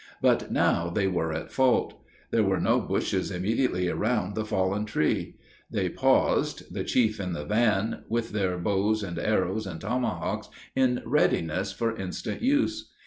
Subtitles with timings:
[0.19, 1.93] But now they were at fault.
[2.31, 5.35] There were no bushes immediately around the fallen tree.
[5.69, 11.03] They paused, the chief in the van, with their bows and arrows and tomahawks in
[11.05, 12.89] readiness for instant use.